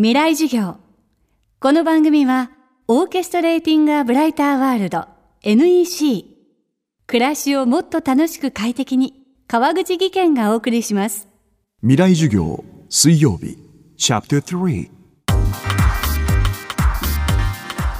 [0.00, 0.76] 未来授業。
[1.58, 2.52] この番組は
[2.86, 5.08] オーケストレーティング・ア・ブライター・ワールド
[5.42, 6.24] NEC
[7.08, 11.26] 暮らしをもっと楽しく快適に川口義賢がお送りします。
[11.80, 13.58] 未来授業水曜日。
[13.96, 14.88] チャプター3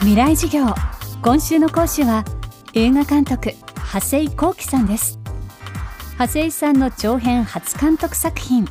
[0.00, 0.66] 未来授業。
[1.22, 2.26] 今週の講師は
[2.74, 3.54] 映画監督
[3.90, 5.18] 長谷幸喜さんです。
[6.18, 8.66] 長谷さんの長編初監督作品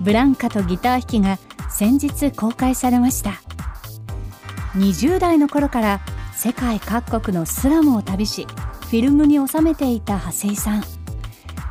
[0.00, 1.38] ブランカとギター弾きが
[1.68, 3.40] 先日公開されました。
[4.74, 6.00] 20代の頃から
[6.34, 10.84] 世界各国のスラムを旅しフィルムに収めていた長谷さん。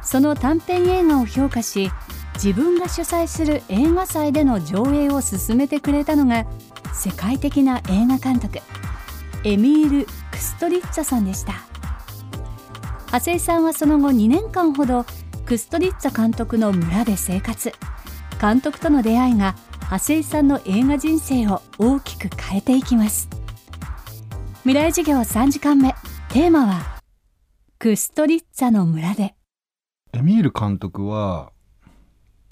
[0.04, 1.92] その短編映画を評価し
[2.36, 6.46] 自分が主催する映画祭での上映を進めてくれたのが
[6.94, 8.60] 世界的な映画監督
[9.44, 11.54] エミール・クストリッツァさんでした。
[13.12, 15.06] 長谷さんはその後2年間ほど
[15.46, 17.74] クストリッツァ監督の村で生活。
[18.40, 19.56] 監督との出会いが
[19.92, 23.28] 長谷さんの映画人生を大きく変えていきます。
[24.64, 25.94] 未来授業3時間目。
[26.30, 27.02] テーマは
[27.80, 29.36] クストリッツァの村で。
[30.14, 31.52] エミール監督は、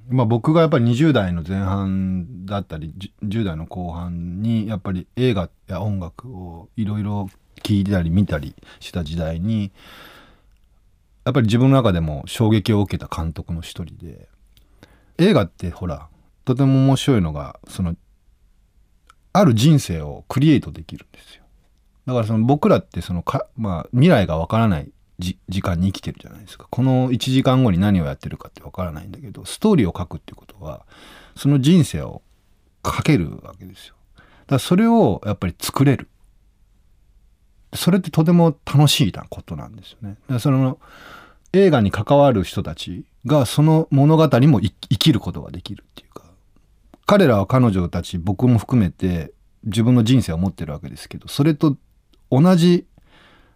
[0.10, 7.30] まあ、僕がやっぱり20代の前半だったり10代の後半にやっぱり映画や音楽をいろいろ
[7.64, 9.72] 聴いたり見たりした時代に
[11.24, 14.30] やっぱり自分の中でも衝撃を受けた監督の一人で
[15.18, 16.08] 映画ってほら
[16.46, 17.96] とても面白いのがその
[19.34, 21.44] ある人生をクリエイトできるんですよ。
[22.06, 26.68] だからその僕らってそのか、まあ、未来がわからない時間に生きてるじゃないですか。
[26.70, 30.86] この1時間後に何をやってるかってわからないんだけどストーリーを書くってことは
[31.36, 32.22] その人生を
[32.86, 33.96] 書けるわけですよ。
[34.16, 36.08] だからそれをやっぱり作れる。
[37.74, 40.12] それってとても楽しいなことなんですよね。
[40.12, 40.80] だからその
[41.54, 46.24] 映画に関わる人たちがその物語も生きることができるっていうか
[47.06, 49.34] 彼らは彼女たち僕も含めて
[49.66, 51.78] 自分の人生を持ってるわけですけどそれと
[52.32, 52.86] 同じ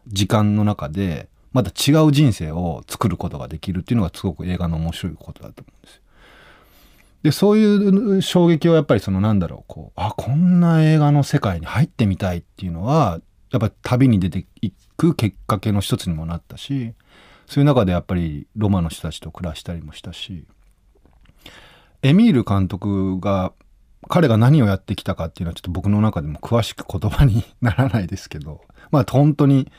[0.08, 6.01] 時間の中でまた違う人生を作ることができるっていうのがすごく映画の面白いことだと思うんですよ。
[7.24, 7.66] でそうい
[8.18, 13.19] う衝撃をやっぱりそのなんだろうこうあこんな映画の世界に入ってみたいっていうのは
[13.51, 16.94] やっぱり旅に出ていくきっかけの一つにもなったし
[17.46, 20.46] そういう中でやっぱりロマの人たちと暮らしたりもしたし
[22.02, 23.53] エミール監督が
[24.09, 29.72] 彼が何をやってきたかっていうのはちょっと僕の中でも詳しく言葉にならないですけどまあ本当に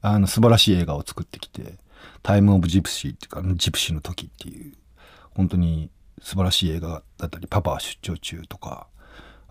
[0.00, 1.78] あの素晴らしい映画を作ってきて
[2.22, 4.74] 「タイム・オブ・ジプシー」っていうか「ジプシーの時」っていう
[5.32, 5.90] 本当に
[6.22, 8.86] 素晴らしい映画だったり「パパは出張中」とか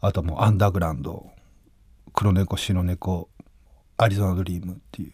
[0.01, 1.29] あともう「アンダーグラウンド」
[2.13, 3.29] 「黒猫白猫」
[3.97, 5.13] 「アリゾナ・ドリーム」っていう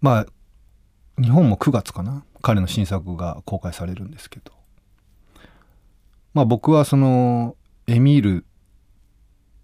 [0.00, 0.26] まあ
[1.20, 2.24] 日本も9月かな？
[2.42, 4.52] 彼の新作が公開されるんですけど
[6.32, 8.44] まあ僕はそのエミール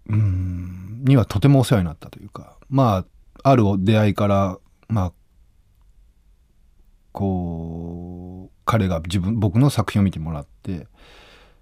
[0.07, 3.05] うんにはとてもお世話になったというかま
[3.43, 4.57] あある出会いから
[4.87, 5.13] まあ
[7.11, 10.87] こう彼が自分僕の作品を見てもらって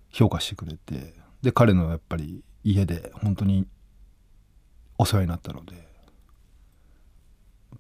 [0.09, 3.67] 評価してくれてで彼のやっぱり家で本当に
[4.97, 5.88] お世話になったので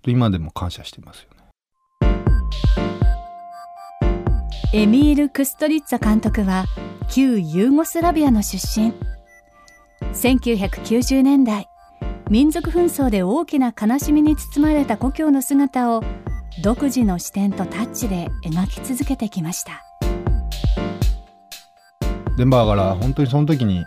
[0.05, 1.29] 今でも感謝してますよ。
[4.73, 6.65] エミール・クストリッツァ監督は
[7.09, 8.93] 旧ユーゴスラビアの出身。
[10.13, 11.69] 1990年代
[12.29, 16.03] 民族紛争で大きな悲しみに包まれた故郷の姿を
[16.63, 19.83] 独自の視点とタッチで描き続けてきました。
[22.37, 23.77] デンバーから本当にその時に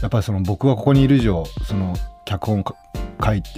[0.00, 1.94] やっぱりその僕がここにいる以上その
[2.24, 2.64] 脚本
[3.22, 3.50] 書いて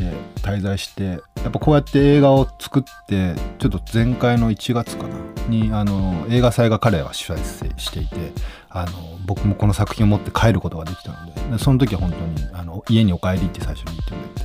[0.42, 5.16] 滞在してやっぱこうやって映画を作ってちょっと前回の1月かな
[5.48, 8.32] にあの映画祭が彼は主催していて
[8.68, 8.92] あの
[9.26, 14.44] 僕もこの作品を持って帰ることができたのでその時は本当にあの家にお帰りって最初に言ってく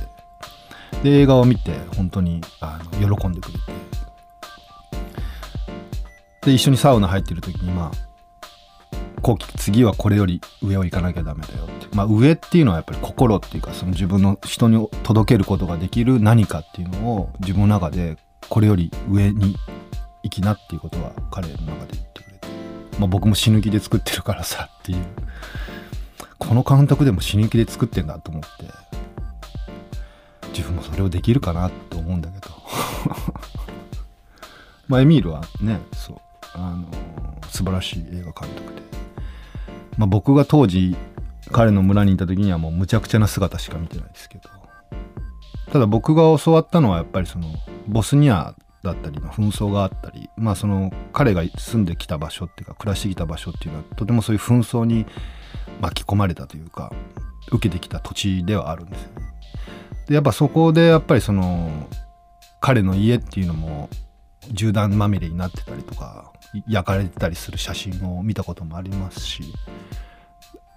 [1.02, 3.64] てで映画を見て本当にあの喜んでくれて
[6.46, 8.05] で一緒にサウナ入ってる時にまあ
[9.26, 11.88] 後期次はこれより上を行かなきゃダメだよって。
[11.96, 18.18] まあ上っていうのはやっぱり心っていうかその自分の人に届けることができる何かっていうのを自分の中で
[18.48, 19.56] これより上に
[20.22, 22.46] 行きなっていうことは彼の中で言ってくれて、
[23.00, 25.04] まあ、僕も死ぬ気で作ってるからさっていう。
[26.38, 28.48] この監督でも死ぬ気で作ってんだと思って。
[30.50, 32.54] 自分もそれをできるかなと思うんだけど。
[34.86, 36.16] まあエミールはねそう。
[36.54, 36.86] あの
[37.48, 39.05] 素晴らしい映画監督で、
[39.96, 40.96] まあ、僕が当時
[41.52, 44.50] 彼の村にいた時にはもうむちゃくちゃな姿しか見てないですけど
[45.72, 47.48] ただ僕が教わったのはやっぱりその
[47.88, 55.06] ボスニアだったりの、紛争があったり、まあその彼が住んできた場所っていうか暮らしてきた場所っていうのはとてもそういう紛争に
[55.80, 56.92] 巻き込まれたというか
[57.50, 59.26] 受けてきた土地ではあるんですよね。
[60.06, 61.88] でやっぱそこでやっぱりその
[62.60, 63.88] 彼の家っていうのも
[64.52, 66.32] 銃弾まみれになってたりとか
[66.66, 69.42] 焼かれてたりする写真を見たこともありますし。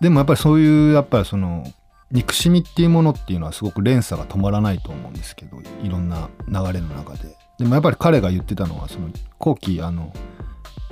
[0.02, 1.66] でもやっぱりそういうやっぱりその
[2.12, 7.36] 憎しみっていうものっていうのはすごく連鎖が止まらないと思うんですけどいろんな流れの中で。
[7.60, 10.14] でもやっぱり彼が言ってたのはその後期あの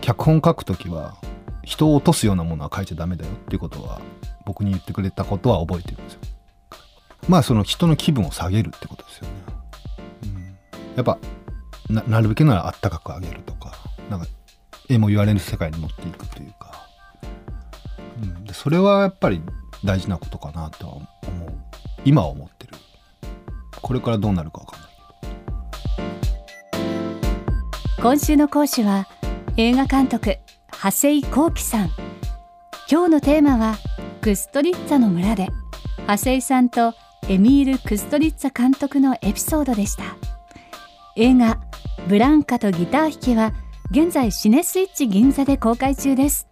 [0.02, 1.16] 脚本書く時は
[1.64, 4.02] 人を落とすようなものは書いちゃダメだよっていうことは
[4.46, 6.20] 僕に言ってくれたことは覚えてるんですよ。
[7.28, 9.34] まあその人の気分を下げるってことですよね、
[10.24, 10.44] うん、
[10.96, 11.18] やっぱ
[11.90, 13.74] ななるべくならあったかくあげるとか
[14.10, 14.28] なんか
[14.90, 16.88] 絵も言われる世界に持っていくというか、
[18.22, 19.42] うん、それはやっぱり
[19.84, 21.08] 大事なことかなとは思う。
[22.06, 22.74] 今は思ってる。
[23.82, 24.92] これからどうなるか分かんない
[26.74, 26.82] け
[27.98, 28.02] ど。
[28.02, 29.08] 今週の講師は
[29.58, 30.38] 映画監督
[30.72, 31.92] 長谷幸喜さん。
[32.90, 33.76] 今日のテーマは
[34.22, 35.50] クストリッツァの村で
[36.08, 36.94] 長谷井さんと
[37.28, 40.04] エミール・クストリッツァ監督のエピソードでした。
[41.18, 41.60] 映画
[42.08, 43.52] ブランカとギター弾きは
[43.90, 46.48] 現在シネスイッチ銀座で公開中です。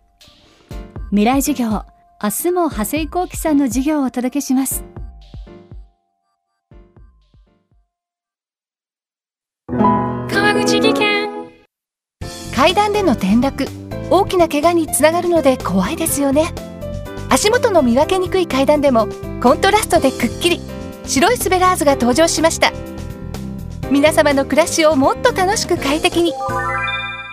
[1.09, 1.83] 未来授業
[2.23, 4.85] 明日も長谷幸喜さんの授業をお届けします。
[9.67, 11.29] 川口技研。
[12.55, 13.67] 階段での転落。
[14.09, 16.53] 大きな怪我につながるので怖いですよね。
[17.29, 19.07] 足元の見分けにくい階段でも
[19.41, 20.61] コントラストでくっきり。
[21.05, 22.71] 白いスベラーズが登場しました。
[23.91, 26.33] 皆様の暮らしをもっと楽しく快適に